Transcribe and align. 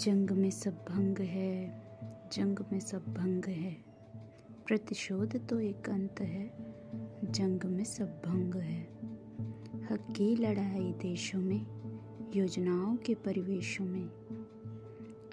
जंग 0.00 0.30
में 0.30 0.50
सब 0.50 0.84
भंग 0.88 1.18
है, 1.18 1.82
जंग 2.32 2.58
में 2.72 2.80
सब 2.80 3.04
भंग 3.14 3.44
है। 3.44 3.76
प्रतिशोध 4.66 5.48
तो 5.48 5.60
एक 5.60 5.88
अंत 5.88 6.20
है, 6.20 6.50
जंग 7.24 7.64
में 7.64 7.84
सब 7.84 8.22
भंग 8.26 8.54
है। 8.54 8.82
हक 9.90 10.06
की 10.16 10.36
लड़ाई 10.36 10.92
देशों 10.92 11.40
में, 11.40 11.66
योजनाओं 12.36 12.96
के 12.96 13.14
परिवेशों 13.14 13.84
में। 13.84 14.10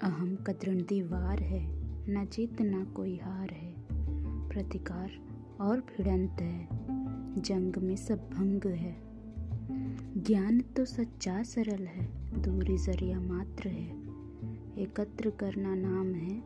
अहम 0.02 0.36
कदरण 0.36 0.78
दीवार 0.78 1.42
है, 1.42 1.66
न 2.10 2.28
जीत 2.32 2.62
न 2.62 2.84
कोई 2.84 3.16
हार 3.16 3.50
है। 3.50 3.74
प्रतिकार 4.48 5.10
और 5.60 5.80
भिड़ंत 5.80 6.36
है, 6.40 6.68
जंग 7.42 7.76
में 7.76 7.96
सब 7.96 8.30
भंग 8.30 8.66
है। 8.66 8.96
ज्ञान 10.22 10.60
तो 10.60 10.84
सच्चा 10.84 11.42
सरल 11.42 11.86
है, 11.86 12.32
दूरी 12.42 12.76
ज़रिया 12.76 13.20
मात्र 13.20 13.68
है। 13.68 14.13
एकत्र 14.78 15.30
करना 15.30 15.74
नाम 15.74 16.14
है, 16.14 16.42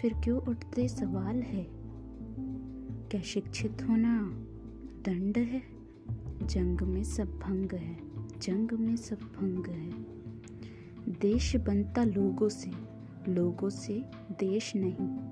फिर 0.00 0.14
क्यों 0.14 0.40
उठते 0.40 0.88
सवाल 0.88 1.42
है? 1.42 1.66
क्या 3.10 3.20
शिक्षित 3.20 3.82
होना 3.88 4.22
दंड 5.04 5.38
है? 5.38 5.62
जंग 6.42 6.80
में 6.80 7.04
सब 7.04 7.38
भंग 7.38 7.72
है, 7.72 7.96
जंग 8.40 8.72
में 8.72 8.96
सब 8.96 9.16
भंग 9.16 9.66
है। 9.66 9.90
देश 11.20 11.56
बनता 11.56 12.04
लोगों 12.04 12.48
से 12.48 12.70
लोगों 13.28 13.70
से 13.70 14.04
देश 14.30 14.72
नहीं। 14.76 15.30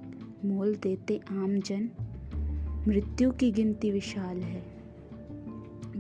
मोल 0.48 0.74
देते 0.74 1.20
आम 1.30 1.60
जन, 1.60 1.90
मृत्यु 2.88 3.30
की 3.30 3.50
गिनती 3.50 3.90
विशाल 3.90 4.40
है। 4.40 4.64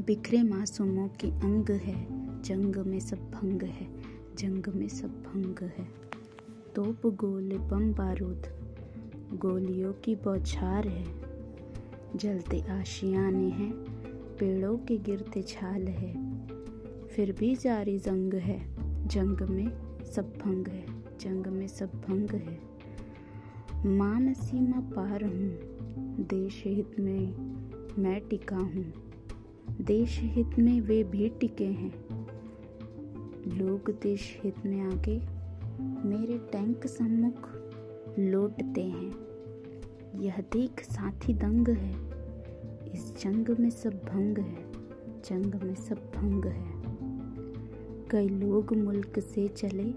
बिखरे 0.06 0.42
मासूमों 0.42 1.08
की 1.08 1.30
अंग 1.30 1.70
है, 1.70 2.06
जंग 2.42 2.76
में 2.76 3.00
सब 3.00 3.30
भंग 3.30 3.62
है, 3.62 3.88
जंग 4.38 4.66
में 4.74 4.88
सब 4.88 5.08
भंग 5.08 5.58
है। 5.62 6.08
तोप 6.78 7.06
गोले 7.06 7.58
बम 7.58 7.92
बारूद। 7.92 8.42
गोलियों 9.34 9.92
की 9.92 10.14
बौछार 10.14 10.88
है। 10.88 11.04
जलते 12.16 12.60
आशियाने 12.60 13.48
हैं। 13.48 13.72
पेड़ों 14.36 14.78
के 14.78 14.98
गिरते 14.98 15.42
छाल 15.42 15.88
है। 15.88 16.38
फिर 17.06 17.32
भी 17.32 17.56
जारी 17.56 17.98
जंग 17.98 18.34
है। 18.34 18.66
जंग 19.08 19.40
में 19.40 20.02
सब 20.04 20.32
भंग 20.44 20.68
है। 20.68 20.86
जंग 21.20 21.46
में 21.46 21.68
सब 21.68 21.86
भंग 21.86 22.30
है। 22.30 22.60
मान 23.86 24.34
सीमा 24.34 24.80
पार 24.80 25.24
हूँ। 25.24 25.58
देश 26.26 26.62
हित 26.66 27.00
में 27.00 27.26
मैं 27.98 28.28
टिका 28.28 28.56
हूँ। 28.56 28.92
देश 29.80 30.20
हित 30.20 30.58
में 30.58 30.80
वे 30.80 31.04
भी 31.04 31.28
टिके 31.28 31.66
हैं। 31.66 32.26
लोग 33.46 33.90
देश 34.02 34.40
हित 34.44 34.66
में 34.66 34.80
आगे 34.80 35.37
मेरे 35.88 36.38
टैंक 36.38 36.86
सम्मुख 36.86 37.50
लौटते 38.18 38.82
हैं। 38.82 39.28
यह 40.20 40.40
देख 40.40 40.80
साथी 40.80 41.34
दंग 41.34 41.68
है। 41.68 42.08
इस 42.92 43.14
जंग 43.20 43.58
में 43.60 43.70
सब 43.70 43.90
भंग 43.90 44.38
है। 44.38 44.72
जंग 45.20 45.54
में 45.54 45.74
सब 45.74 46.12
भंग 46.16 46.44
है। 46.44 46.78
कई 48.08 48.28
लोग 48.28 48.76
मुल्क 48.76 49.18
से 49.18 49.48
चले। 49.48 49.92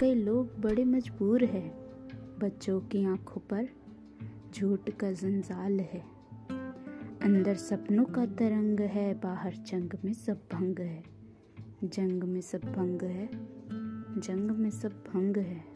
कई 0.00 0.14
लोग 0.14 0.60
बड़े 0.60 0.84
मजबूर 0.84 1.44
है। 1.44 1.74
बच्चों 2.40 2.80
की 2.80 3.04
आँखों 3.04 3.40
पर 3.40 3.68
झूठ 4.54 4.90
का 4.90 5.12
जंजाल 5.12 5.80
है। 5.80 6.04
अंदर 7.22 7.54
सपनों 7.54 8.04
का 8.04 8.26
तरंग 8.26 8.80
है। 8.80 9.14
बाहर 9.14 9.54
जंग 9.54 9.90
में 10.04 10.12
सब 10.12 10.40
भंग 10.52 10.78
है। 10.78 11.04
जंग 11.84 12.24
में 12.24 12.40
सब 12.40 12.60
भंग 12.60 13.02
है। 13.02 13.61
जंग 14.18 14.50
में 14.50 14.70
सब 14.70 14.92
भंग 14.92 15.36
है। 15.36 15.71